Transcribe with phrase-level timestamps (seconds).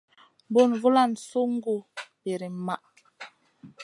[0.51, 1.77] Bùn vulan sungu
[2.23, 2.85] birim maʼh.